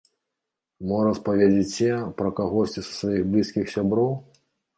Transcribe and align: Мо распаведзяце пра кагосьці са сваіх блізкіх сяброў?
Мо 0.91 0.99
распаведзяце 1.07 1.89
пра 2.23 2.33
кагосьці 2.41 2.85
са 2.87 2.93
сваіх 3.01 3.21
блізкіх 3.37 3.71
сяброў? 3.77 4.11